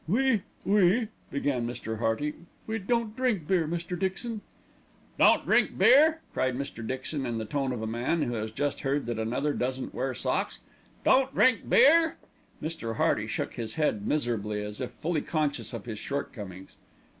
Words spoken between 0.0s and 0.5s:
"We